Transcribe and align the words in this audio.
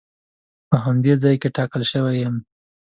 په 0.69 0.75
همدې 0.85 1.13
ځای 1.23 1.35
ټاکل 1.57 1.81
شوی 1.91 2.15
یم. 2.23 2.35